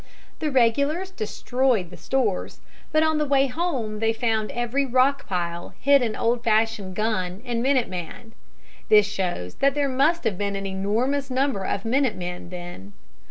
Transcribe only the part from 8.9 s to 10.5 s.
shows that there must have